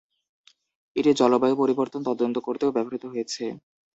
[0.95, 3.43] এটি জলবায়ু পরিবর্তন তদন্ত করতেও ব্যবহৃত হয়েছে।